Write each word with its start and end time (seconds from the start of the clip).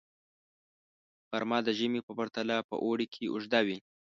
غرمه 1.29 1.59
د 1.63 1.69
ژمي 1.79 2.01
په 2.07 2.11
پرتله 2.19 2.57
په 2.69 2.75
اوړي 2.85 3.07
کې 3.13 3.31
اوږده 3.33 3.59
وي 3.67 3.77